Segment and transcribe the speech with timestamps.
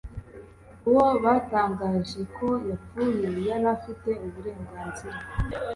[0.87, 5.17] Uwo batangaje ko yapfuye yari afite uburenganzira